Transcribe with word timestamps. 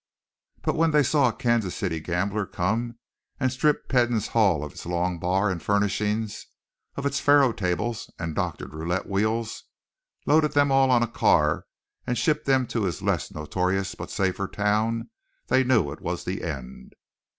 But 0.63 0.75
when 0.75 0.89
they 0.89 1.03
saw 1.03 1.29
a 1.29 1.31
Kansas 1.31 1.75
City 1.75 1.99
gambler 1.99 2.47
come 2.47 2.97
and 3.39 3.51
strip 3.51 3.87
Peden's 3.87 4.29
hall 4.29 4.63
of 4.63 4.71
its 4.71 4.87
long 4.87 5.19
bar 5.19 5.51
and 5.51 5.61
furnishings, 5.61 6.47
of 6.95 7.05
its 7.05 7.19
faro 7.19 7.53
tables 7.53 8.09
and 8.17 8.33
doctored 8.33 8.73
roulette 8.73 9.07
wheels, 9.07 9.65
load 10.25 10.43
them 10.53 10.71
all 10.71 10.89
on 10.89 11.03
a 11.03 11.07
car 11.07 11.67
and 12.07 12.17
ship 12.17 12.45
them 12.45 12.65
to 12.65 12.85
his 12.85 13.03
less 13.03 13.29
notorious 13.31 13.93
but 13.93 14.09
safer 14.09 14.47
town, 14.47 15.11
they 15.49 15.63
knew 15.63 15.91
it 15.91 16.01
was 16.01 16.23
the 16.25 16.41
end. 16.43 16.93